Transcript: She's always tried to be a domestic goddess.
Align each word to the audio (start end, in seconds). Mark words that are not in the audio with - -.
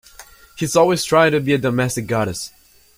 She's 0.55 0.75
always 0.75 1.03
tried 1.03 1.29
to 1.29 1.39
be 1.39 1.53
a 1.53 1.59
domestic 1.59 2.07
goddess. 2.07 2.51